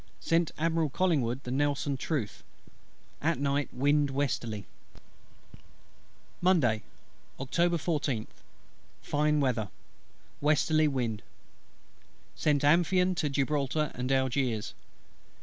[0.19, 2.43] Sent Admiral COLLINGWOOD the Nelson truth.
[3.21, 4.65] At night wind westerly.
[6.41, 6.81] Monday,
[7.39, 7.69] Oct.
[7.69, 8.25] 14th.
[9.03, 9.69] Fine weather:
[10.41, 11.21] westerly wind.
[12.35, 14.73] Sent Amphion to Gibraltar and Algiers.